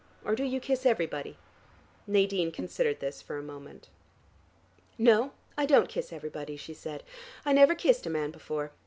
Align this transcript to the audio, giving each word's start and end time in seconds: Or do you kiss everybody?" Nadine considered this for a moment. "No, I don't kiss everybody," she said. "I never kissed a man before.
Or 0.25 0.33
do 0.33 0.43
you 0.43 0.59
kiss 0.59 0.83
everybody?" 0.87 1.37
Nadine 2.07 2.51
considered 2.51 3.01
this 3.01 3.21
for 3.21 3.37
a 3.37 3.43
moment. 3.43 3.89
"No, 4.97 5.31
I 5.55 5.67
don't 5.67 5.89
kiss 5.89 6.11
everybody," 6.11 6.57
she 6.57 6.73
said. 6.73 7.03
"I 7.45 7.53
never 7.53 7.75
kissed 7.75 8.07
a 8.07 8.09
man 8.09 8.31
before. 8.31 8.71